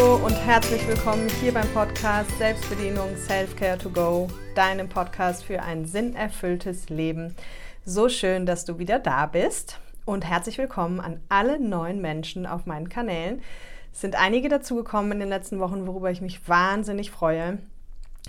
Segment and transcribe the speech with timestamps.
[0.00, 5.84] Hallo und herzlich willkommen hier beim Podcast Selbstbedienung Self-Care to Go, deinem Podcast für ein
[5.84, 7.34] sinnerfülltes Leben.
[7.84, 12.64] So schön, dass du wieder da bist und herzlich willkommen an alle neuen Menschen auf
[12.64, 13.42] meinen Kanälen.
[13.92, 17.58] Es sind einige dazugekommen in den letzten Wochen, worüber ich mich wahnsinnig freue,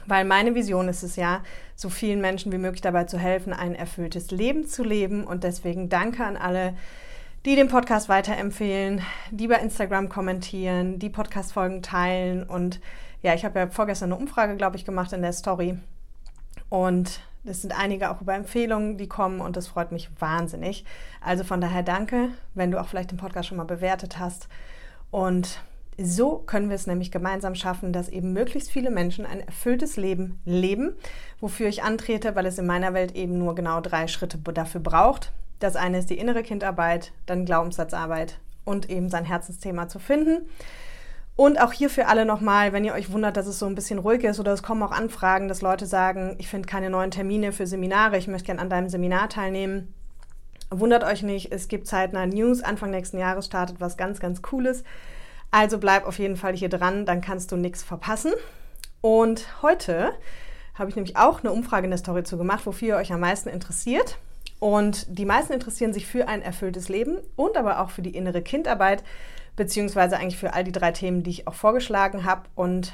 [0.06, 1.42] weil meine Vision ist es ja,
[1.78, 5.88] so vielen Menschen wie möglich dabei zu helfen, ein erfülltes Leben zu leben und deswegen
[5.88, 6.74] danke an alle,
[7.46, 12.44] die den Podcast weiterempfehlen, die bei Instagram kommentieren, die Podcast-Folgen teilen.
[12.44, 12.80] Und
[13.24, 15.78] ja, ich habe ja vorgestern eine Umfrage, glaube ich, gemacht in der Story.
[16.70, 20.86] Und es sind einige auch über Empfehlungen, die kommen und das freut mich wahnsinnig.
[21.20, 24.48] Also von daher danke, wenn du auch vielleicht den Podcast schon mal bewertet hast.
[25.10, 25.60] Und
[25.98, 30.40] so können wir es nämlich gemeinsam schaffen, dass eben möglichst viele Menschen ein erfülltes Leben
[30.46, 30.96] leben,
[31.40, 35.32] wofür ich antrete, weil es in meiner Welt eben nur genau drei Schritte dafür braucht.
[35.62, 40.50] Das eine ist die innere Kindarbeit, dann Glaubenssatzarbeit und eben sein Herzensthema zu finden.
[41.36, 44.00] Und auch hier für alle nochmal, wenn ihr euch wundert, dass es so ein bisschen
[44.00, 47.52] ruhig ist oder es kommen auch Anfragen, dass Leute sagen, ich finde keine neuen Termine
[47.52, 49.94] für Seminare, ich möchte gerne an deinem Seminar teilnehmen.
[50.72, 52.64] Wundert euch nicht, es gibt zeitnah News.
[52.64, 54.84] Anfang nächsten Jahres startet was ganz, ganz Cooles.
[55.52, 58.32] Also bleib auf jeden Fall hier dran, dann kannst du nichts verpassen.
[59.02, 60.14] Und heute
[60.74, 63.20] habe ich nämlich auch eine Umfrage in der Story zu gemacht, wofür ihr euch am
[63.20, 64.18] meisten interessiert.
[64.62, 68.44] Und die meisten interessieren sich für ein erfülltes Leben und aber auch für die innere
[68.44, 69.04] Kindarbeit,
[69.56, 72.44] beziehungsweise eigentlich für all die drei Themen, die ich auch vorgeschlagen habe.
[72.54, 72.94] Und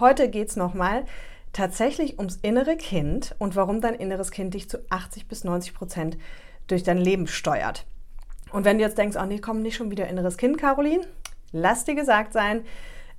[0.00, 1.04] heute geht es nochmal
[1.52, 6.18] tatsächlich ums innere Kind und warum dein inneres Kind dich zu 80 bis 90 Prozent
[6.66, 7.86] durch dein Leben steuert.
[8.50, 11.06] Und wenn du jetzt denkst, oh nee, komm nicht schon wieder inneres Kind, Caroline,
[11.52, 12.64] lass dir gesagt sein,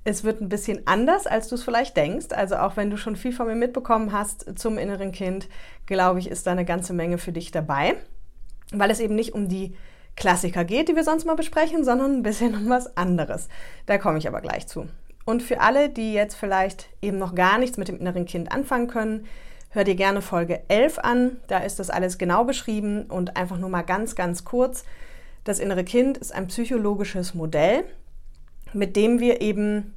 [0.04, 2.26] es wird ein bisschen anders, als du es vielleicht denkst.
[2.30, 5.48] Also auch wenn du schon viel von mir mitbekommen hast zum inneren Kind,
[5.86, 7.96] glaube ich, ist da eine ganze Menge für dich dabei,
[8.72, 9.74] weil es eben nicht um die
[10.16, 13.48] Klassiker geht, die wir sonst mal besprechen, sondern ein bisschen um was anderes.
[13.86, 14.86] Da komme ich aber gleich zu.
[15.24, 18.86] Und für alle, die jetzt vielleicht eben noch gar nichts mit dem inneren Kind anfangen
[18.86, 19.26] können,
[19.70, 21.36] hör dir gerne Folge 11 an.
[21.48, 24.84] Da ist das alles genau beschrieben und einfach nur mal ganz, ganz kurz.
[25.42, 27.84] Das innere Kind ist ein psychologisches Modell,
[28.72, 29.95] mit dem wir eben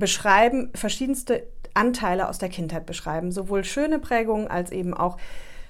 [0.00, 5.16] beschreiben, verschiedenste Anteile aus der Kindheit beschreiben, sowohl schöne Prägungen als eben auch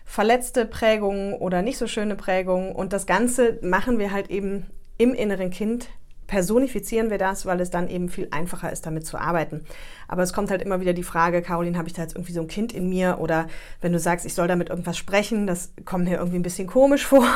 [0.06, 2.74] verletzte Prägungen oder nicht so schöne Prägungen.
[2.74, 5.88] Und das Ganze machen wir halt eben im inneren Kind,
[6.26, 9.64] personifizieren wir das, weil es dann eben viel einfacher ist, damit zu arbeiten.
[10.06, 12.41] Aber es kommt halt immer wieder die Frage, Caroline, habe ich da jetzt irgendwie so
[12.41, 13.18] ein Kind in mir?
[13.18, 13.48] Oder
[13.80, 17.04] wenn du sagst, ich soll damit irgendwas sprechen, das kommt mir irgendwie ein bisschen komisch
[17.04, 17.26] vor.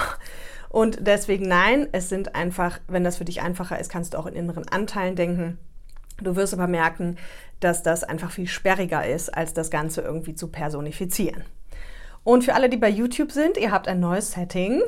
[0.68, 4.26] Und deswegen nein, es sind einfach, wenn das für dich einfacher ist, kannst du auch
[4.26, 5.58] in inneren Anteilen denken.
[6.18, 7.16] Du wirst aber merken,
[7.60, 11.44] dass das einfach viel sperriger ist, als das Ganze irgendwie zu personifizieren.
[12.22, 14.80] Und für alle, die bei YouTube sind, ihr habt ein neues Setting.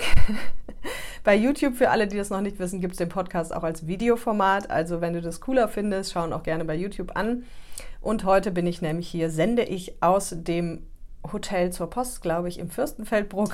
[1.24, 3.86] bei YouTube, für alle, die das noch nicht wissen, gibt es den Podcast auch als
[3.86, 4.70] Videoformat.
[4.70, 7.44] Also wenn du das cooler findest, schau ihn auch gerne bei YouTube an.
[8.00, 10.86] Und heute bin ich nämlich hier, sende ich aus dem
[11.30, 13.52] Hotel zur Post, glaube ich, im Fürstenfeldbruck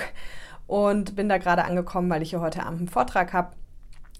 [0.66, 3.53] und bin da gerade angekommen, weil ich hier heute Abend einen Vortrag habe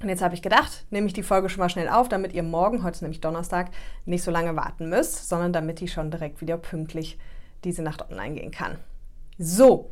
[0.03, 2.43] und jetzt habe ich gedacht, nehme ich die Folge schon mal schnell auf, damit ihr
[2.43, 3.71] morgen, heute ist nämlich Donnerstag,
[4.05, 7.19] nicht so lange warten müsst, sondern damit die schon direkt wieder pünktlich
[7.65, 8.79] diese Nacht online gehen kann.
[9.39, 9.91] So,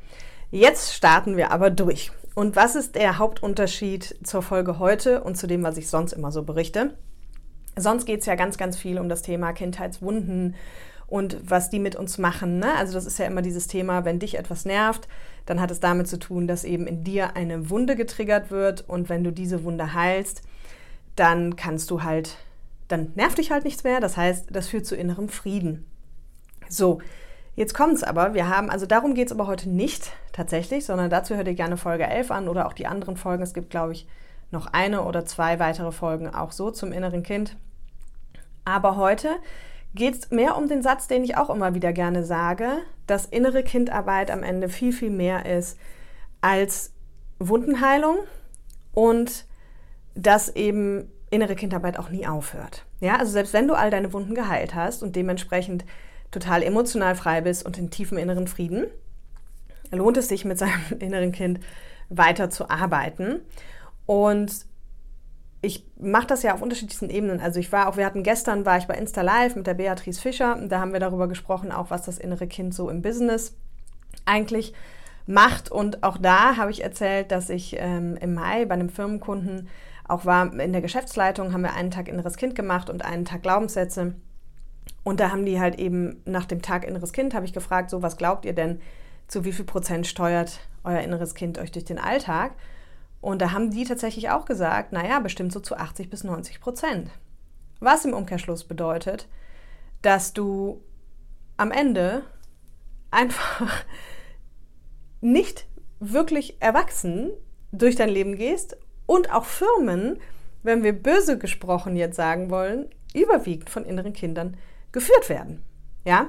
[0.50, 2.10] jetzt starten wir aber durch.
[2.34, 6.32] Und was ist der Hauptunterschied zur Folge heute und zu dem, was ich sonst immer
[6.32, 6.96] so berichte?
[7.76, 10.56] Sonst geht es ja ganz, ganz viel um das Thema Kindheitswunden
[11.10, 12.60] und was die mit uns machen.
[12.60, 12.72] Ne?
[12.76, 15.08] Also das ist ja immer dieses Thema, wenn dich etwas nervt,
[15.44, 19.08] dann hat es damit zu tun, dass eben in dir eine Wunde getriggert wird und
[19.08, 20.42] wenn du diese Wunde heilst,
[21.16, 22.36] dann kannst du halt,
[22.86, 24.00] dann nervt dich halt nichts mehr.
[24.00, 25.84] Das heißt, das führt zu innerem Frieden.
[26.68, 27.00] So,
[27.56, 28.32] jetzt kommt es aber.
[28.34, 31.76] Wir haben, also darum geht es aber heute nicht tatsächlich, sondern dazu hört ihr gerne
[31.76, 33.42] Folge 11 an oder auch die anderen Folgen.
[33.42, 34.06] Es gibt, glaube ich,
[34.52, 37.56] noch eine oder zwei weitere Folgen auch so zum inneren Kind.
[38.64, 39.30] Aber heute
[39.94, 43.62] geht es mehr um den Satz, den ich auch immer wieder gerne sage, dass innere
[43.62, 45.78] Kindarbeit am Ende viel, viel mehr ist
[46.40, 46.92] als
[47.38, 48.18] Wundenheilung
[48.92, 49.46] und
[50.14, 52.84] dass eben innere Kindarbeit auch nie aufhört.
[53.00, 55.84] Ja, also selbst wenn du all deine Wunden geheilt hast und dementsprechend
[56.30, 58.86] total emotional frei bist und in tiefem inneren Frieden,
[59.90, 61.60] lohnt es sich mit seinem inneren Kind
[62.08, 63.40] weiter zu arbeiten.
[64.06, 64.66] Und
[65.62, 67.40] ich mache das ja auf unterschiedlichsten Ebenen.
[67.40, 70.20] Also ich war auch, wir hatten gestern, war ich bei Insta Live mit der Beatrice
[70.20, 70.56] Fischer.
[70.68, 73.54] Da haben wir darüber gesprochen, auch was das innere Kind so im Business
[74.24, 74.72] eigentlich
[75.26, 75.70] macht.
[75.70, 79.68] Und auch da habe ich erzählt, dass ich ähm, im Mai bei einem Firmenkunden
[80.08, 83.42] auch war in der Geschäftsleitung, haben wir einen Tag inneres Kind gemacht und einen Tag
[83.42, 84.14] Glaubenssätze.
[85.04, 88.02] Und da haben die halt eben nach dem Tag inneres Kind, habe ich gefragt, so
[88.02, 88.80] was glaubt ihr denn,
[89.28, 92.52] zu wie viel Prozent steuert euer inneres Kind euch durch den Alltag?
[93.20, 97.10] Und da haben die tatsächlich auch gesagt, naja, bestimmt so zu 80 bis 90 Prozent.
[97.80, 99.28] Was im Umkehrschluss bedeutet,
[100.02, 100.82] dass du
[101.56, 102.22] am Ende
[103.10, 103.84] einfach
[105.20, 105.66] nicht
[105.98, 107.30] wirklich erwachsen
[107.72, 108.76] durch dein Leben gehst
[109.06, 110.18] und auch Firmen,
[110.62, 114.56] wenn wir böse gesprochen jetzt sagen wollen, überwiegend von inneren Kindern
[114.92, 115.62] geführt werden.
[116.04, 116.28] Ja?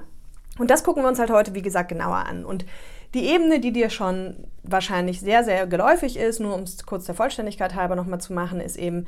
[0.58, 2.46] Und das gucken wir uns halt heute, wie gesagt, genauer an.
[2.46, 2.66] Und
[3.14, 7.16] die Ebene, die dir schon wahrscheinlich sehr, sehr geläufig ist, nur um es kurz der
[7.16, 9.06] Vollständigkeit halber nochmal zu machen, ist eben,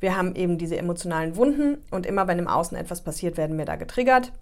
[0.00, 3.64] wir haben eben diese emotionalen Wunden und immer wenn im Außen etwas passiert, werden wir
[3.64, 4.32] da getriggert.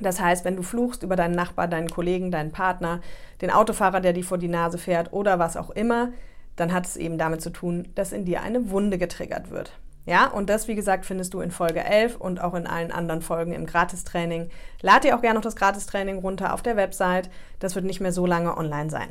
[0.00, 3.00] Das heißt, wenn du fluchst über deinen Nachbar, deinen Kollegen, deinen Partner,
[3.40, 6.10] den Autofahrer, der dir vor die Nase fährt oder was auch immer,
[6.56, 9.72] dann hat es eben damit zu tun, dass in dir eine Wunde getriggert wird.
[10.08, 13.20] Ja, und das, wie gesagt, findest du in Folge 11 und auch in allen anderen
[13.20, 14.48] Folgen im Gratistraining.
[14.80, 17.28] Lad dir auch gerne noch das Gratistraining runter auf der Website.
[17.58, 19.10] Das wird nicht mehr so lange online sein.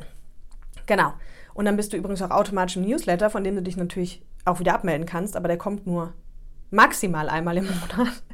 [0.86, 1.12] Genau.
[1.54, 4.58] Und dann bist du übrigens auch automatisch im Newsletter, von dem du dich natürlich auch
[4.58, 6.14] wieder abmelden kannst, aber der kommt nur
[6.72, 7.66] maximal einmal im
[7.96, 8.24] Monat.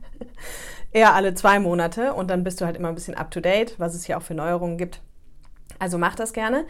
[0.90, 3.78] Eher alle zwei Monate und dann bist du halt immer ein bisschen up to date,
[3.78, 5.02] was es hier auch für Neuerungen gibt.
[5.78, 6.64] Also mach das gerne.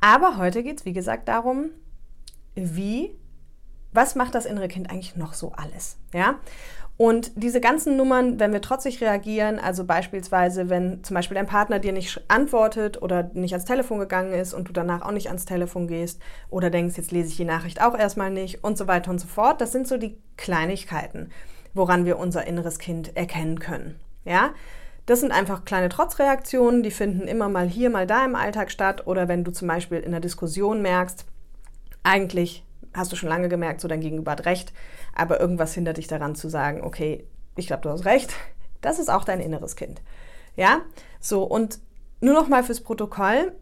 [0.00, 1.70] Aber heute geht es, wie gesagt, darum,
[2.54, 3.16] wie,
[3.92, 5.96] was macht das innere Kind eigentlich noch so alles?
[6.12, 6.36] Ja?
[6.96, 11.78] Und diese ganzen Nummern, wenn wir trotzig reagieren, also beispielsweise, wenn zum Beispiel dein Partner
[11.78, 15.46] dir nicht antwortet oder nicht ans Telefon gegangen ist und du danach auch nicht ans
[15.46, 16.20] Telefon gehst
[16.50, 19.28] oder denkst, jetzt lese ich die Nachricht auch erstmal nicht und so weiter und so
[19.28, 21.30] fort, das sind so die Kleinigkeiten,
[21.72, 23.98] woran wir unser inneres Kind erkennen können.
[24.26, 24.50] Ja?
[25.06, 29.06] Das sind einfach kleine Trotzreaktionen, die finden immer mal hier, mal da im Alltag statt.
[29.06, 31.24] Oder wenn du zum Beispiel in einer Diskussion merkst,
[32.02, 32.64] eigentlich
[32.94, 34.72] hast du schon lange gemerkt, so dein Gegenüber hat recht,
[35.14, 37.24] aber irgendwas hindert dich daran zu sagen, okay,
[37.56, 38.32] ich glaube, du hast recht.
[38.80, 40.00] Das ist auch dein inneres Kind.
[40.56, 40.80] Ja,
[41.20, 41.80] so und
[42.20, 43.52] nur noch mal fürs Protokoll,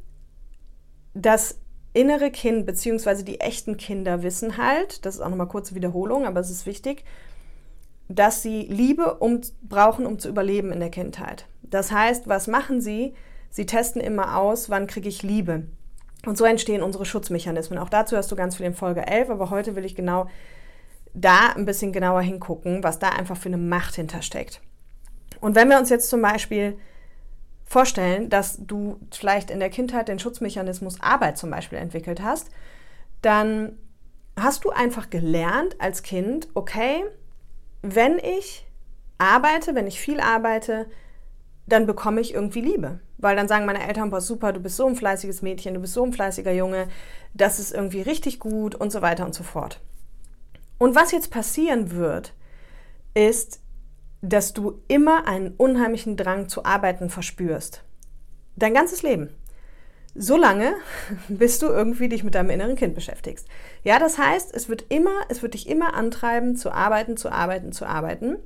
[1.14, 1.58] das
[1.92, 3.22] innere Kind bzw.
[3.24, 6.66] die echten Kinder wissen halt, das ist auch noch mal kurze Wiederholung, aber es ist
[6.66, 7.04] wichtig,
[8.08, 11.46] dass sie Liebe um, brauchen, um zu überleben in der Kindheit.
[11.62, 13.14] Das heißt, was machen sie?
[13.50, 15.66] Sie testen immer aus, wann kriege ich Liebe.
[16.28, 17.78] Und so entstehen unsere Schutzmechanismen.
[17.78, 20.26] Auch dazu hast du ganz viel in Folge 11, aber heute will ich genau
[21.14, 24.60] da ein bisschen genauer hingucken, was da einfach für eine Macht hintersteckt.
[25.40, 26.76] Und wenn wir uns jetzt zum Beispiel
[27.64, 32.50] vorstellen, dass du vielleicht in der Kindheit den Schutzmechanismus Arbeit zum Beispiel entwickelt hast,
[33.22, 33.78] dann
[34.38, 37.04] hast du einfach gelernt als Kind, okay,
[37.80, 38.66] wenn ich
[39.16, 40.88] arbeite, wenn ich viel arbeite,
[41.68, 43.00] dann bekomme ich irgendwie Liebe.
[43.18, 45.94] Weil dann sagen meine Eltern, boah, super, du bist so ein fleißiges Mädchen, du bist
[45.94, 46.88] so ein fleißiger Junge,
[47.34, 49.80] das ist irgendwie richtig gut und so weiter und so fort.
[50.78, 52.32] Und was jetzt passieren wird,
[53.14, 53.60] ist,
[54.22, 57.82] dass du immer einen unheimlichen Drang zu arbeiten verspürst.
[58.56, 59.30] Dein ganzes Leben.
[60.14, 60.74] So lange,
[61.28, 63.48] bis du irgendwie dich mit deinem inneren Kind beschäftigst.
[63.82, 67.72] Ja, das heißt, es wird immer, es wird dich immer antreiben, zu arbeiten, zu arbeiten,
[67.72, 68.36] zu arbeiten.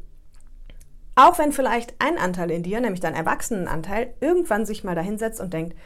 [1.14, 5.52] Auch wenn vielleicht ein Anteil in dir, nämlich dein Erwachsenenanteil, irgendwann sich mal dahinsetzt und
[5.52, 5.76] denkt,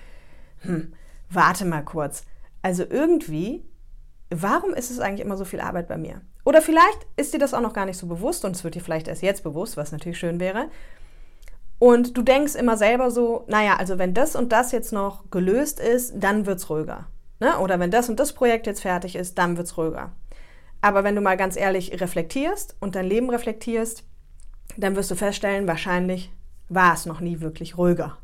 [0.60, 0.92] hm,
[1.30, 2.24] warte mal kurz.
[2.62, 3.64] Also irgendwie,
[4.30, 6.20] warum ist es eigentlich immer so viel Arbeit bei mir?
[6.44, 8.80] Oder vielleicht ist dir das auch noch gar nicht so bewusst und es wird dir
[8.80, 10.68] vielleicht erst jetzt bewusst, was natürlich schön wäre.
[11.78, 15.80] Und du denkst immer selber so, naja, also wenn das und das jetzt noch gelöst
[15.80, 17.06] ist, dann wird es ruhiger.
[17.40, 17.58] Ne?
[17.58, 20.12] Oder wenn das und das Projekt jetzt fertig ist, dann wird es ruhiger.
[20.80, 24.04] Aber wenn du mal ganz ehrlich reflektierst und dein Leben reflektierst,
[24.76, 26.30] dann wirst du feststellen, wahrscheinlich
[26.68, 28.18] war es noch nie wirklich ruhiger.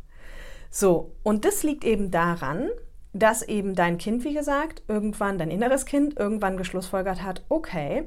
[0.71, 2.69] So, und das liegt eben daran,
[3.13, 8.05] dass eben dein Kind, wie gesagt, irgendwann, dein inneres Kind, irgendwann geschlussfolgert hat, okay,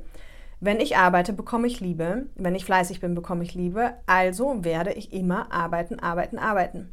[0.60, 2.28] wenn ich arbeite, bekomme ich Liebe.
[2.36, 3.94] Wenn ich fleißig bin, bekomme ich Liebe.
[4.08, 6.92] Also werde ich immer arbeiten, arbeiten, arbeiten.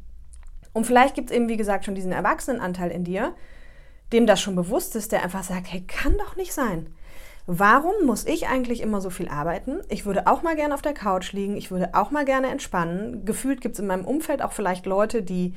[0.72, 3.34] Und vielleicht gibt es eben, wie gesagt, schon diesen Erwachsenenanteil in dir,
[4.12, 6.88] dem das schon bewusst ist, der einfach sagt, hey, kann doch nicht sein.
[7.46, 9.80] Warum muss ich eigentlich immer so viel arbeiten?
[9.88, 13.24] Ich würde auch mal gerne auf der Couch liegen, ich würde auch mal gerne entspannen.
[13.24, 15.54] Gefühlt gibt es in meinem Umfeld auch vielleicht Leute, die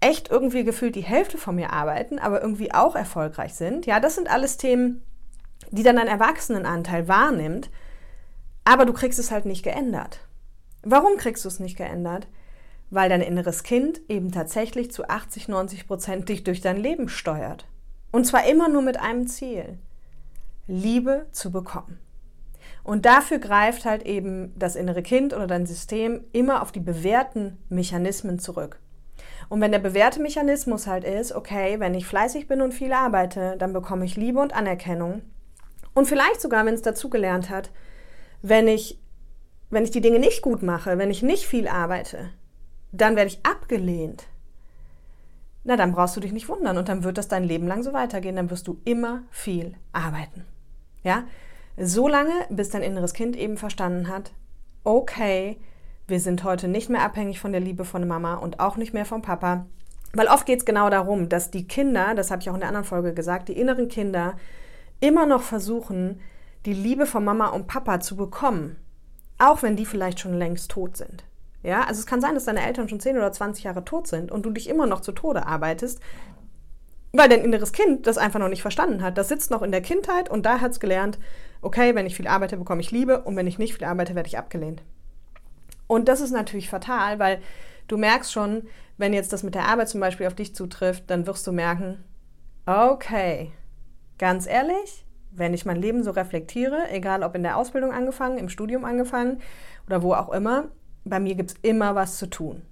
[0.00, 3.84] echt irgendwie gefühlt die Hälfte von mir arbeiten, aber irgendwie auch erfolgreich sind.
[3.84, 5.02] Ja, das sind alles Themen,
[5.70, 7.70] die dann dein Erwachsenenanteil wahrnimmt,
[8.64, 10.20] aber du kriegst es halt nicht geändert.
[10.82, 12.28] Warum kriegst du es nicht geändert?
[12.88, 17.66] Weil dein inneres Kind eben tatsächlich zu 80, 90 Prozent dich durch dein Leben steuert.
[18.10, 19.78] Und zwar immer nur mit einem Ziel.
[20.66, 21.98] Liebe zu bekommen.
[22.82, 27.58] Und dafür greift halt eben das innere Kind oder dein System immer auf die bewährten
[27.68, 28.80] Mechanismen zurück.
[29.48, 33.56] Und wenn der bewährte Mechanismus halt ist, okay, wenn ich fleißig bin und viel arbeite,
[33.58, 35.22] dann bekomme ich Liebe und Anerkennung,
[35.94, 37.70] und vielleicht sogar, wenn es dazugelernt hat,
[38.42, 38.98] wenn ich,
[39.70, 42.30] wenn ich die Dinge nicht gut mache, wenn ich nicht viel arbeite,
[42.92, 44.26] dann werde ich abgelehnt.
[45.64, 47.92] Na, dann brauchst du dich nicht wundern und dann wird das dein Leben lang so
[47.92, 48.36] weitergehen.
[48.36, 50.44] Dann wirst du immer viel arbeiten.
[51.02, 51.24] Ja?
[51.76, 54.32] So lange, bis dein inneres Kind eben verstanden hat,
[54.84, 55.58] okay,
[56.06, 59.04] wir sind heute nicht mehr abhängig von der Liebe von Mama und auch nicht mehr
[59.04, 59.66] vom Papa.
[60.12, 62.68] Weil oft geht es genau darum, dass die Kinder, das habe ich auch in der
[62.68, 64.36] anderen Folge gesagt, die inneren Kinder
[64.98, 66.20] immer noch versuchen,
[66.66, 68.76] die Liebe von Mama und Papa zu bekommen,
[69.38, 71.24] auch wenn die vielleicht schon längst tot sind.
[71.62, 74.32] Ja, also es kann sein, dass deine Eltern schon 10 oder 20 Jahre tot sind
[74.32, 76.00] und du dich immer noch zu Tode arbeitest,
[77.12, 79.18] weil dein inneres Kind das einfach noch nicht verstanden hat.
[79.18, 81.18] Das sitzt noch in der Kindheit und da hat es gelernt,
[81.60, 84.28] okay, wenn ich viel arbeite, bekomme ich Liebe und wenn ich nicht viel arbeite, werde
[84.28, 84.82] ich abgelehnt.
[85.86, 87.40] Und das ist natürlich fatal, weil
[87.88, 88.62] du merkst schon,
[88.96, 92.04] wenn jetzt das mit der Arbeit zum Beispiel auf dich zutrifft, dann wirst du merken,
[92.64, 93.50] okay,
[94.18, 98.48] ganz ehrlich, wenn ich mein Leben so reflektiere, egal ob in der Ausbildung angefangen, im
[98.48, 99.40] Studium angefangen
[99.86, 100.68] oder wo auch immer,
[101.04, 102.62] bei mir gibt es immer was zu tun.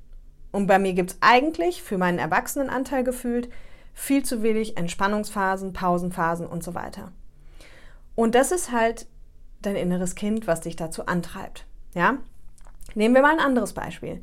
[0.51, 3.49] Und bei mir gibt es eigentlich für meinen Erwachsenenanteil gefühlt
[3.95, 7.13] viel zu wenig Entspannungsphasen, Pausenphasen und so weiter.
[8.15, 9.07] Und das ist halt
[9.63, 11.67] dein inneres Kind, was dich dazu antreibt.
[11.95, 12.19] Ja?
[12.95, 14.23] Nehmen wir mal ein anderes Beispiel.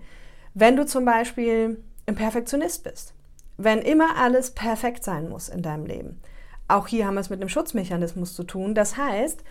[0.54, 3.14] Wenn du zum Beispiel ein Perfektionist bist,
[3.58, 6.22] wenn immer alles perfekt sein muss in deinem Leben,
[6.68, 8.74] auch hier haben wir es mit einem Schutzmechanismus zu tun.
[8.74, 9.44] Das heißt,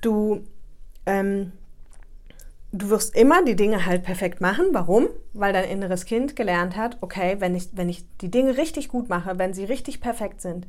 [0.00, 0.44] du,
[1.04, 1.52] ähm,
[2.72, 4.66] du wirst immer die Dinge halt perfekt machen.
[4.72, 5.08] Warum?
[5.32, 9.08] Weil dein inneres Kind gelernt hat, okay, wenn ich, wenn ich die Dinge richtig gut
[9.08, 10.66] mache, wenn sie richtig perfekt sind,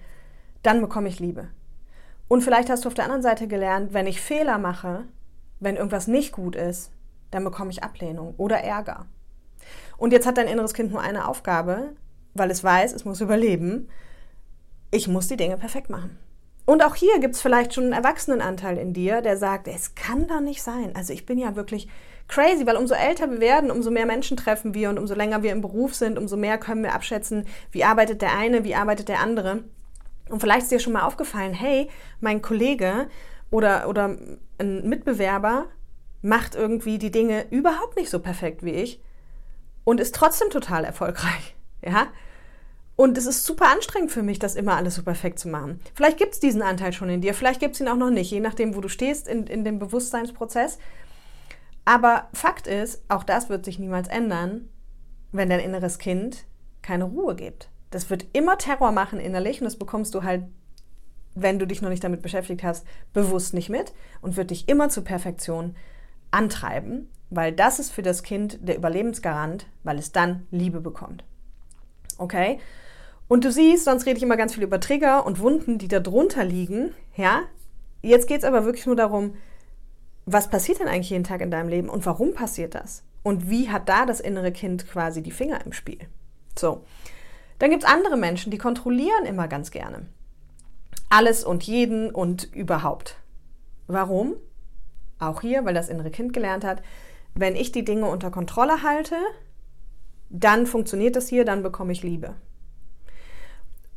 [0.63, 1.49] dann bekomme ich Liebe.
[2.27, 5.05] Und vielleicht hast du auf der anderen Seite gelernt, wenn ich Fehler mache,
[5.59, 6.91] wenn irgendwas nicht gut ist,
[7.31, 9.05] dann bekomme ich Ablehnung oder Ärger.
[9.97, 11.95] Und jetzt hat dein inneres Kind nur eine Aufgabe,
[12.33, 13.89] weil es weiß, es muss überleben.
[14.91, 16.17] Ich muss die Dinge perfekt machen.
[16.69, 20.27] Und auch hier gibt es vielleicht schon einen Erwachsenenanteil in dir, der sagt, es kann
[20.27, 20.91] doch nicht sein.
[20.95, 21.87] Also ich bin ja wirklich
[22.27, 25.51] crazy, weil umso älter wir werden, umso mehr Menschen treffen wir und umso länger wir
[25.51, 29.19] im Beruf sind, umso mehr können wir abschätzen, wie arbeitet der eine, wie arbeitet der
[29.19, 29.63] andere.
[30.29, 33.07] Und vielleicht ist dir schon mal aufgefallen, hey, mein Kollege
[33.49, 34.15] oder, oder
[34.59, 35.65] ein Mitbewerber
[36.21, 39.01] macht irgendwie die Dinge überhaupt nicht so perfekt wie ich
[39.85, 41.55] und ist trotzdem total erfolgreich.
[41.83, 42.09] Ja?
[42.99, 45.79] Und es ist super anstrengend für mich, das immer alles so perfekt zu machen.
[45.93, 48.29] Vielleicht gibt es diesen Anteil schon in dir, vielleicht gibt es ihn auch noch nicht,
[48.29, 50.79] je nachdem, wo du stehst in, in dem Bewusstseinsprozess.
[51.85, 54.67] Aber Fakt ist, auch das wird sich niemals ändern,
[55.31, 56.43] wenn dein inneres Kind
[56.81, 57.69] keine Ruhe gibt.
[57.89, 60.43] Das wird immer Terror machen innerlich und das bekommst du halt,
[61.35, 64.89] wenn du dich noch nicht damit beschäftigt hast, bewusst nicht mit und wird dich immer
[64.89, 65.73] zur Perfektion
[66.31, 71.23] antreiben weil das ist für das Kind der Überlebensgarant, weil es dann Liebe bekommt.
[72.17, 72.59] Okay?
[73.29, 75.99] Und du siehst, sonst rede ich immer ganz viel über Trigger und Wunden, die da
[75.99, 76.93] drunter liegen.
[77.15, 77.43] Ja?
[78.01, 79.35] Jetzt geht es aber wirklich nur darum,
[80.25, 83.03] was passiert denn eigentlich jeden Tag in deinem Leben und warum passiert das?
[83.21, 85.99] Und wie hat da das innere Kind quasi die Finger im Spiel?
[86.57, 86.83] So.
[87.59, 90.07] Dann gibt es andere Menschen, die kontrollieren immer ganz gerne.
[91.09, 93.17] Alles und jeden und überhaupt.
[93.85, 94.37] Warum?
[95.19, 96.81] Auch hier, weil das innere Kind gelernt hat,
[97.35, 99.17] wenn ich die Dinge unter Kontrolle halte,
[100.29, 102.35] dann funktioniert das hier, dann bekomme ich Liebe.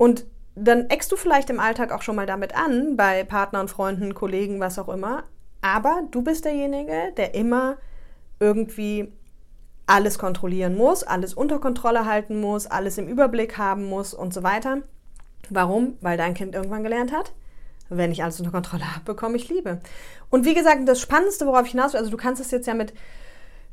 [0.03, 4.15] Und dann eckst du vielleicht im Alltag auch schon mal damit an, bei Partnern, Freunden,
[4.15, 5.23] Kollegen, was auch immer.
[5.61, 7.77] Aber du bist derjenige, der immer
[8.41, 9.13] irgendwie
[9.87, 14.43] alles kontrollieren muss, alles unter Kontrolle halten muss, alles im Überblick haben muss und so
[14.43, 14.79] weiter.
[15.51, 15.97] Warum?
[16.01, 17.33] Weil dein Kind irgendwann gelernt hat,
[17.89, 19.79] wenn ich alles unter Kontrolle habe, bekomme ich Liebe.
[20.31, 22.75] Und wie gesagt, das Spannendste, worauf ich hinaus will, also du kannst es jetzt ja
[22.75, 22.93] mit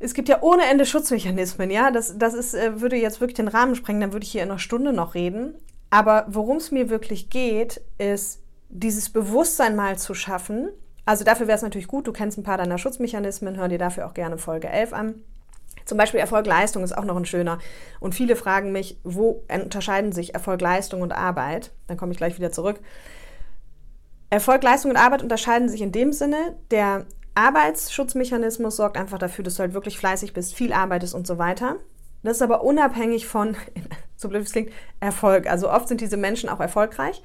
[0.02, 1.90] es gibt ja ohne Ende Schutzmechanismen, ja.
[1.90, 4.50] Das, das ist, äh, würde jetzt wirklich den Rahmen sprengen, dann würde ich hier in
[4.50, 5.56] einer Stunde noch reden.
[5.90, 10.70] Aber worum es mir wirklich geht, ist, dieses Bewusstsein mal zu schaffen.
[11.04, 14.06] Also dafür wäre es natürlich gut, du kennst ein paar deiner Schutzmechanismen, hör dir dafür
[14.06, 15.14] auch gerne Folge 11 an.
[15.84, 17.58] Zum Beispiel Erfolg-Leistung ist auch noch ein schöner.
[17.98, 21.72] Und viele fragen mich, wo unterscheiden sich Erfolg, Leistung und Arbeit?
[21.88, 22.78] Dann komme ich gleich wieder zurück.
[24.28, 29.54] Erfolg, Leistung und Arbeit unterscheiden sich in dem Sinne, der Arbeitsschutzmechanismus sorgt einfach dafür, dass
[29.56, 31.76] du halt wirklich fleißig bist, viel arbeitest und so weiter.
[32.22, 33.56] Das ist aber unabhängig von,
[34.16, 35.48] so blöd es klingt, Erfolg.
[35.48, 37.22] Also oft sind diese Menschen auch erfolgreich,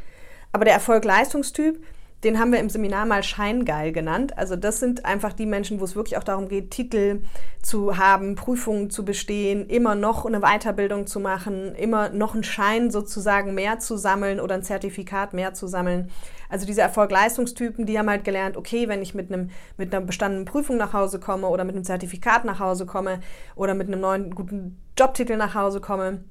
[0.51, 1.83] aber der Erfolg-Leistungstyp,
[2.25, 4.35] den haben wir im Seminar mal scheingeil genannt.
[4.35, 7.21] Also das sind einfach die Menschen, wo es wirklich auch darum geht, Titel
[7.61, 12.89] zu haben, Prüfungen zu bestehen, immer noch eine Weiterbildung zu machen, immer noch einen Schein
[12.89, 16.09] sozusagen mehr zu sammeln oder ein Zertifikat mehr zu sammeln.
[16.49, 20.45] Also diese Erfolg-Leistungstypen, die haben halt gelernt, okay, wenn ich mit, einem, mit einer bestandenen
[20.45, 23.19] Prüfung nach Hause komme oder mit einem Zertifikat nach Hause komme
[23.55, 26.23] oder mit einem neuen guten Jobtitel nach Hause komme,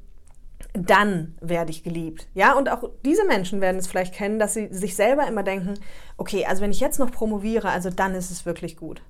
[0.75, 2.27] dann werde ich geliebt.
[2.35, 5.75] Ja, und auch diese Menschen werden es vielleicht kennen, dass sie sich selber immer denken,
[6.17, 9.03] okay, also wenn ich jetzt noch promoviere, also dann ist es wirklich gut.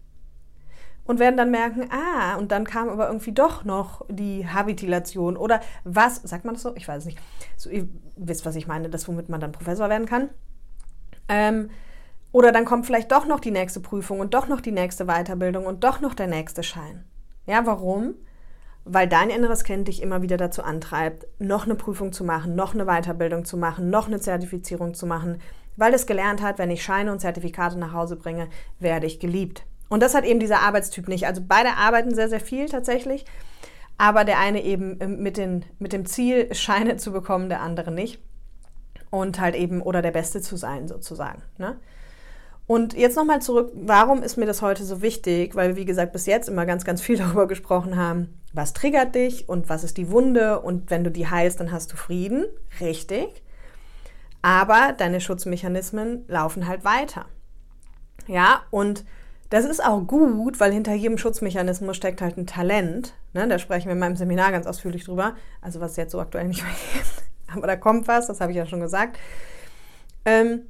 [1.06, 5.60] Und werden dann merken, ah, und dann kam aber irgendwie doch noch die Habitilation oder
[5.84, 6.74] was, sagt man das so?
[6.76, 7.18] Ich weiß es nicht.
[7.56, 10.30] So, ihr wisst, was ich meine, das, womit man dann Professor werden kann.
[11.28, 11.70] Ähm,
[12.32, 15.66] Oder dann kommt vielleicht doch noch die nächste Prüfung und doch noch die nächste Weiterbildung
[15.66, 17.04] und doch noch der nächste Schein.
[17.46, 18.14] Ja, warum?
[18.84, 22.74] Weil dein inneres Kind dich immer wieder dazu antreibt, noch eine Prüfung zu machen, noch
[22.74, 25.40] eine Weiterbildung zu machen, noch eine Zertifizierung zu machen,
[25.76, 28.48] weil es gelernt hat, wenn ich Scheine und Zertifikate nach Hause bringe,
[28.78, 29.64] werde ich geliebt.
[29.88, 31.26] Und das hat eben dieser Arbeitstyp nicht.
[31.26, 33.24] Also beide arbeiten sehr, sehr viel tatsächlich,
[33.96, 37.90] aber der eine eben ähm, mit, den, mit dem Ziel, Scheine zu bekommen, der andere
[37.90, 38.20] nicht.
[39.10, 41.42] Und halt eben, oder der Beste zu sein, sozusagen.
[41.56, 41.76] Ne?
[42.66, 45.54] Und jetzt nochmal zurück, warum ist mir das heute so wichtig?
[45.54, 49.14] Weil wir, wie gesagt, bis jetzt immer ganz, ganz viel darüber gesprochen haben, was triggert
[49.14, 52.46] dich und was ist die Wunde und wenn du die heilst, dann hast du Frieden.
[52.80, 53.42] Richtig.
[54.42, 57.26] Aber deine Schutzmechanismen laufen halt weiter.
[58.26, 59.04] Ja, und
[59.50, 63.14] das ist auch gut, weil hinter jedem Schutzmechanismus steckt halt ein Talent.
[63.34, 63.46] Ne?
[63.46, 65.34] Da sprechen wir in meinem Seminar ganz ausführlich drüber.
[65.60, 67.24] Also was jetzt so aktuell nicht mehr gibt.
[67.56, 69.18] Aber da kommt was, das habe ich ja schon gesagt.
[70.24, 70.62] Ähm,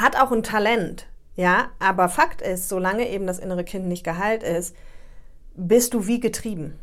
[0.00, 4.42] hat auch ein Talent, ja, aber Fakt ist, solange eben das innere Kind nicht geheilt
[4.42, 4.74] ist,
[5.54, 6.78] bist du wie getrieben.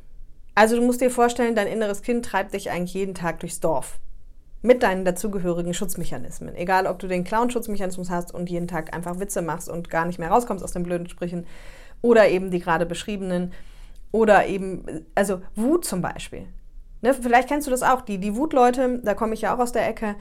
[0.55, 3.99] Also du musst dir vorstellen, dein inneres Kind treibt dich eigentlich jeden Tag durchs Dorf.
[4.63, 6.55] Mit deinen dazugehörigen Schutzmechanismen.
[6.55, 10.17] Egal, ob du den Clown-Schutzmechanismus hast und jeden Tag einfach Witze machst und gar nicht
[10.17, 11.45] mehr rauskommst aus den blöden Sprüchen.
[12.01, 13.53] Oder eben die gerade beschriebenen.
[14.11, 16.47] Oder eben, also Wut zum Beispiel.
[17.01, 18.01] Ne, vielleicht kennst du das auch.
[18.01, 20.15] Die, die Wutleute, da komme ich ja auch aus der Ecke,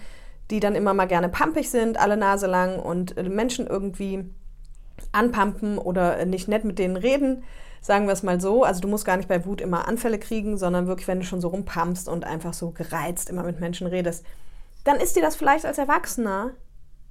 [0.50, 4.24] die dann immer mal gerne pampig sind, alle Nase lang und Menschen irgendwie
[5.12, 7.44] anpumpen oder nicht nett mit denen reden.
[7.80, 8.64] Sagen wir es mal so.
[8.64, 11.40] Also du musst gar nicht bei Wut immer Anfälle kriegen, sondern wirklich, wenn du schon
[11.40, 14.24] so rumpampst und einfach so gereizt immer mit Menschen redest,
[14.84, 16.52] dann ist dir das vielleicht als Erwachsener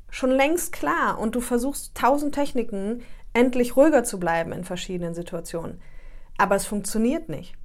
[0.10, 5.82] schon längst klar und du versuchst tausend Techniken, endlich ruhiger zu bleiben in verschiedenen Situationen.
[6.38, 7.56] Aber es funktioniert nicht.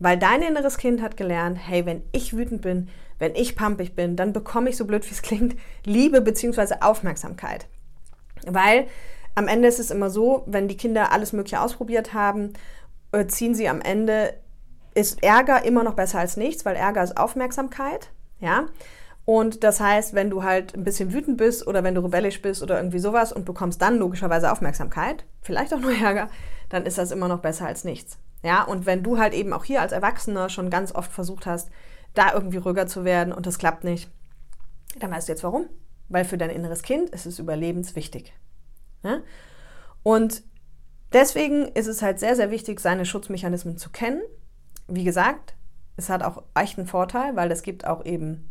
[0.00, 2.88] Weil dein inneres Kind hat gelernt, hey, wenn ich wütend bin,
[3.18, 6.76] wenn ich pampig bin, dann bekomme ich, so blöd wie es klingt, Liebe bzw.
[6.80, 7.68] Aufmerksamkeit.
[8.46, 8.86] Weil
[9.34, 12.54] am Ende ist es immer so, wenn die Kinder alles Mögliche ausprobiert haben,
[13.12, 14.34] äh, ziehen sie am Ende,
[14.94, 18.10] ist Ärger immer noch besser als nichts, weil Ärger ist Aufmerksamkeit,
[18.40, 18.66] ja.
[19.26, 22.62] Und das heißt, wenn du halt ein bisschen wütend bist oder wenn du rebellisch bist
[22.62, 26.30] oder irgendwie sowas und bekommst dann logischerweise Aufmerksamkeit, vielleicht auch nur Ärger,
[26.70, 28.18] dann ist das immer noch besser als nichts.
[28.42, 31.70] Ja, und wenn du halt eben auch hier als Erwachsener schon ganz oft versucht hast,
[32.14, 34.10] da irgendwie ruhiger zu werden und das klappt nicht,
[34.98, 35.68] dann weißt du jetzt warum.
[36.08, 38.32] Weil für dein inneres Kind ist es überlebenswichtig.
[39.04, 39.20] Ja?
[40.02, 40.42] Und
[41.12, 44.22] deswegen ist es halt sehr, sehr wichtig, seine Schutzmechanismen zu kennen.
[44.88, 45.54] Wie gesagt,
[45.96, 48.50] es hat auch echt einen Vorteil, weil es gibt auch eben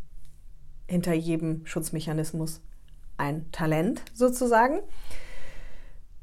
[0.88, 2.62] hinter jedem Schutzmechanismus
[3.18, 4.80] ein Talent sozusagen.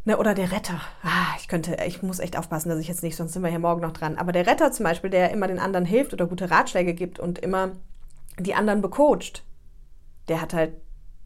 [0.07, 0.81] Ne, oder der Retter.
[1.03, 3.59] Ah, ich könnte, ich muss echt aufpassen, dass ich jetzt nicht, sonst sind wir hier
[3.59, 4.19] morgen noch dran.
[4.19, 7.41] Aber der Retter zum Beispiel, der immer den anderen hilft oder gute Ratschläge gibt und
[7.41, 7.73] immer
[8.39, 9.43] die anderen becoacht,
[10.29, 10.75] der hat halt,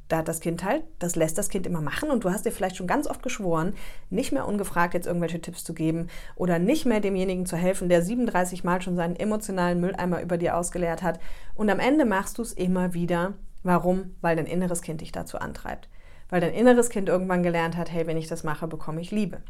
[0.09, 2.53] da hat das Kind halt, das lässt das Kind immer machen und du hast dir
[2.53, 3.75] vielleicht schon ganz oft geschworen,
[4.09, 8.01] nicht mehr ungefragt jetzt irgendwelche Tipps zu geben oder nicht mehr demjenigen zu helfen, der
[8.01, 11.21] 37 Mal schon seinen emotionalen Mülleimer über dir ausgeleert hat.
[11.55, 13.35] Und am Ende machst du es immer wieder.
[13.63, 14.17] Warum?
[14.23, 15.91] Weil dein inneres Kind dich dazu antreibt
[16.31, 19.43] weil dein inneres Kind irgendwann gelernt hat, hey, wenn ich das mache, bekomme ich Liebe.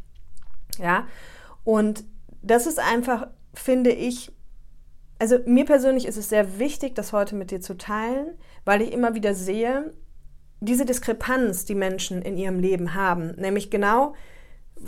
[0.77, 1.07] Ja,
[1.63, 2.03] und
[2.41, 4.31] das ist einfach, finde ich,
[5.19, 8.91] also mir persönlich ist es sehr wichtig, das heute mit dir zu teilen, weil ich
[8.91, 9.93] immer wieder sehe,
[10.59, 14.15] diese Diskrepanz, die Menschen in ihrem Leben haben, nämlich genau,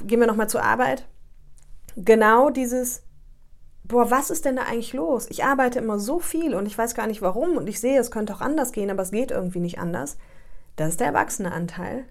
[0.06, 1.08] gehen wir nochmal zur Arbeit,
[1.96, 3.04] genau dieses,
[3.84, 5.28] boah, was ist denn da eigentlich los?
[5.30, 8.12] Ich arbeite immer so viel und ich weiß gar nicht warum und ich sehe, es
[8.12, 10.18] könnte auch anders gehen, aber es geht irgendwie nicht anders.
[10.76, 12.06] Das ist der erwachsene Anteil.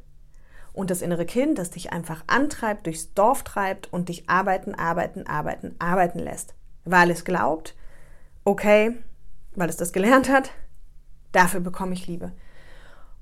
[0.72, 5.27] Und das innere Kind, das dich einfach antreibt, durchs Dorf treibt und dich arbeiten, arbeiten,
[5.27, 6.55] arbeiten, arbeiten lässt.
[6.85, 7.75] Weil es glaubt,
[8.44, 8.96] okay,
[9.55, 10.51] weil es das gelernt hat,
[11.33, 12.33] dafür bekomme ich Liebe.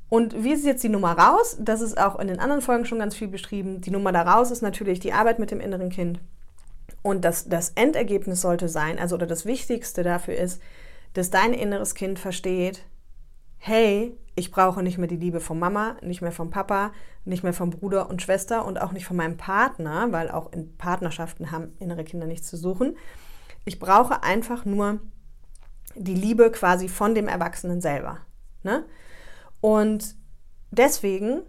[0.09, 1.57] Und wie ist jetzt die Nummer raus?
[1.61, 3.81] Das ist auch in den anderen Folgen schon ganz viel beschrieben.
[3.81, 6.21] Die Nummer daraus ist natürlich die Arbeit mit dem inneren Kind.
[7.03, 10.61] Und das, das Endergebnis sollte sein, also oder das Wichtigste dafür ist,
[11.15, 12.83] dass dein inneres Kind versteht,
[13.61, 16.93] hey, ich brauche nicht mehr die Liebe von Mama, nicht mehr vom Papa,
[17.25, 20.77] nicht mehr vom Bruder und Schwester und auch nicht von meinem Partner, weil auch in
[20.77, 22.97] Partnerschaften haben innere Kinder nichts zu suchen.
[23.67, 25.01] Ich brauche einfach nur
[25.95, 28.19] die Liebe quasi von dem Erwachsenen selber.
[28.63, 28.85] Ne?
[29.61, 30.15] Und
[30.71, 31.43] deswegen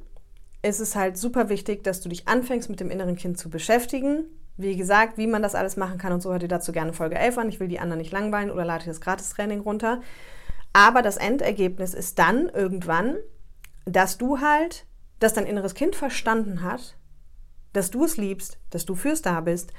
[0.62, 4.26] ist es halt super wichtig, dass du dich anfängst, mit dem inneren Kind zu beschäftigen.
[4.58, 7.18] Wie gesagt, wie man das alles machen kann und so, hört ihr dazu gerne Folge
[7.18, 7.50] 11 an.
[7.50, 10.02] Ich will die anderen nicht langweilen oder lade das Gratis-Training runter.
[10.74, 13.18] Aber das Endergebnis ist dann irgendwann,
[13.86, 14.86] dass du halt,
[15.20, 16.98] dass dein inneres Kind verstanden hat,
[17.74, 19.74] dass du es liebst, dass du fürs da bist,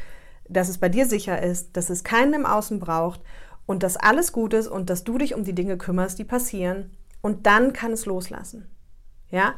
[0.49, 3.21] dass es bei dir sicher ist, dass es keinen im Außen braucht
[3.65, 6.97] und dass alles gut ist und dass du dich um die Dinge kümmerst, die passieren.
[7.21, 8.69] Und dann kann es loslassen.
[9.31, 9.55] Ja?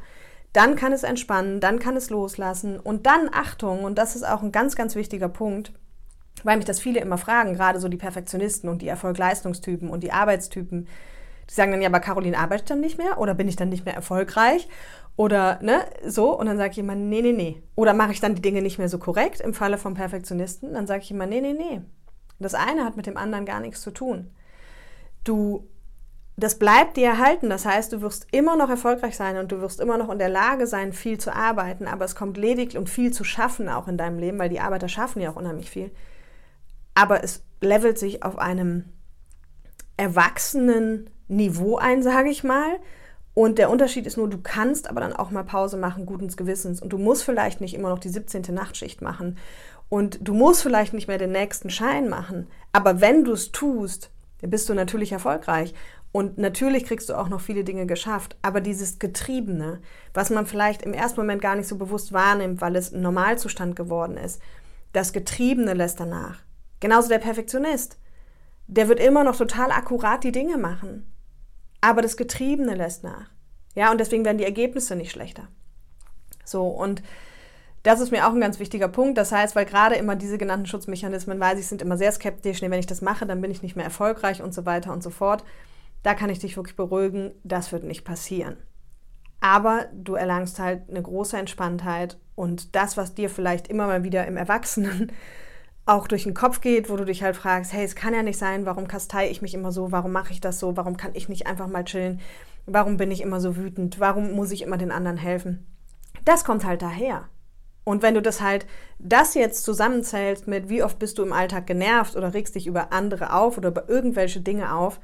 [0.54, 4.40] dann kann es entspannen, dann kann es loslassen und dann Achtung, und das ist auch
[4.40, 5.72] ein ganz, ganz wichtiger Punkt,
[6.44, 10.12] weil mich das viele immer fragen, gerade so die Perfektionisten und die Erfolgleistungstypen und die
[10.12, 10.86] Arbeitstypen.
[11.48, 13.84] Die sagen dann, ja, aber Caroline arbeitet dann nicht mehr oder bin ich dann nicht
[13.84, 14.68] mehr erfolgreich
[15.16, 16.38] oder ne, so.
[16.38, 17.62] Und dann sage ich immer, nee, nee, nee.
[17.74, 20.74] Oder mache ich dann die Dinge nicht mehr so korrekt im Falle vom Perfektionisten?
[20.74, 21.82] Dann sage ich immer, nee, nee, nee.
[22.38, 24.30] Das eine hat mit dem anderen gar nichts zu tun.
[25.22, 25.68] Du
[26.36, 27.48] das bleibt dir erhalten.
[27.48, 30.28] Das heißt, du wirst immer noch erfolgreich sein und du wirst immer noch in der
[30.28, 33.96] Lage sein, viel zu arbeiten, aber es kommt lediglich und viel zu schaffen auch in
[33.96, 35.92] deinem Leben, weil die Arbeiter schaffen ja auch unheimlich viel.
[36.94, 38.84] Aber es levelt sich auf einem
[39.96, 42.78] erwachsenen Niveau ein, sage ich mal.
[43.34, 46.80] Und der Unterschied ist nur, du kannst aber dann auch mal Pause machen, guten Gewissens.
[46.80, 48.42] Und du musst vielleicht nicht immer noch die 17.
[48.54, 49.38] Nachtschicht machen.
[49.88, 52.46] Und du musst vielleicht nicht mehr den nächsten Schein machen.
[52.72, 54.10] Aber wenn du es tust,
[54.40, 55.74] bist du natürlich erfolgreich.
[56.12, 59.80] Und natürlich kriegst du auch noch viele Dinge geschafft, aber dieses Getriebene,
[60.12, 63.74] was man vielleicht im ersten Moment gar nicht so bewusst wahrnimmt, weil es ein Normalzustand
[63.74, 64.40] geworden ist,
[64.92, 66.38] das Getriebene lässt danach.
[66.78, 67.98] Genauso der Perfektionist.
[68.68, 71.12] Der wird immer noch total akkurat die Dinge machen,
[71.84, 73.28] aber das Getriebene lässt nach.
[73.74, 75.48] Ja, und deswegen werden die Ergebnisse nicht schlechter.
[76.44, 77.02] So, und
[77.82, 79.18] das ist mir auch ein ganz wichtiger Punkt.
[79.18, 82.62] Das heißt, weil gerade immer diese genannten Schutzmechanismen, weiß ich, sind immer sehr skeptisch.
[82.62, 85.02] Nee, wenn ich das mache, dann bin ich nicht mehr erfolgreich und so weiter und
[85.02, 85.44] so fort.
[86.02, 88.56] Da kann ich dich wirklich beruhigen, das wird nicht passieren.
[89.40, 94.26] Aber du erlangst halt eine große Entspanntheit und das, was dir vielleicht immer mal wieder
[94.26, 95.12] im Erwachsenen
[95.86, 98.38] auch durch den Kopf geht, wo du dich halt fragst, hey, es kann ja nicht
[98.38, 101.28] sein, warum kastei ich mich immer so, warum mache ich das so, warum kann ich
[101.28, 102.20] nicht einfach mal chillen,
[102.66, 105.66] warum bin ich immer so wütend, warum muss ich immer den anderen helfen.
[106.24, 107.28] Das kommt halt daher.
[107.84, 108.66] Und wenn du das halt,
[108.98, 112.92] das jetzt zusammenzählst mit, wie oft bist du im Alltag genervt oder regst dich über
[112.92, 115.00] andere auf oder über irgendwelche Dinge auf,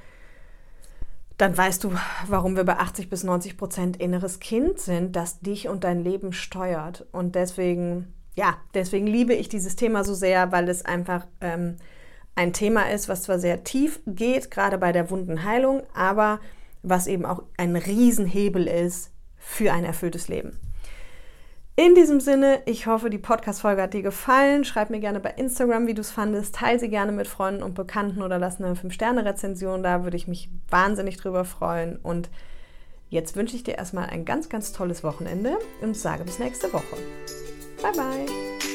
[1.37, 1.93] dann weißt du,
[2.27, 6.33] warum wir bei 80 bis 90 Prozent inneres Kind sind, das dich und dein Leben
[6.33, 7.07] steuert.
[7.13, 11.77] Und deswegen, ja, deswegen liebe ich dieses Thema so sehr, weil es einfach ähm,
[12.35, 16.41] ein Thema ist, was zwar sehr tief geht, gerade bei der Wundenheilung, aber
[16.83, 20.59] was eben auch ein Riesenhebel ist für ein erfülltes Leben.
[21.77, 24.65] In diesem Sinne, ich hoffe, die Podcast-Folge hat dir gefallen.
[24.65, 26.55] Schreib mir gerne bei Instagram, wie du es fandest.
[26.55, 30.03] Teile sie gerne mit Freunden und Bekannten oder lass eine 5-Sterne-Rezension da.
[30.03, 31.97] Würde ich mich wahnsinnig drüber freuen.
[31.97, 32.31] Und
[33.11, 36.97] jetzt wünsche ich dir erstmal ein ganz, ganz tolles Wochenende und sage bis nächste Woche.
[37.83, 38.70] 拜拜。